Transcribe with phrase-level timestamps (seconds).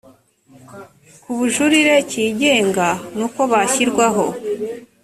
[1.21, 4.25] k ubujurire kigenga n uko bashyirwaho